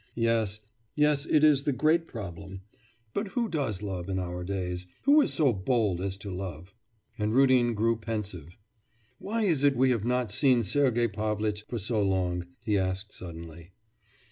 Yes, 0.15 0.61
yes; 0.95 1.27
it 1.27 1.43
is 1.43 1.61
the 1.61 1.71
great 1.71 2.07
problem. 2.07 2.61
But 3.13 3.27
who 3.37 3.47
does 3.47 3.83
love 3.83 4.09
in 4.09 4.17
our 4.17 4.43
days? 4.43 4.87
Who 5.03 5.21
is 5.21 5.31
so 5.31 5.53
bold 5.53 6.01
as 6.01 6.17
to 6.25 6.33
love?' 6.33 6.73
And 7.19 7.35
Rudin 7.35 7.75
grew 7.75 7.97
pensive. 7.97 8.57
'Why 9.19 9.43
is 9.43 9.63
it 9.63 9.75
we 9.75 9.91
have 9.91 10.03
not 10.03 10.31
seen 10.31 10.63
Sergei 10.63 11.07
Pavlitch 11.07 11.65
for 11.67 11.77
so 11.77 12.01
long?' 12.01 12.47
he 12.65 12.79
asked 12.79 13.11
suddenly. 13.13 13.73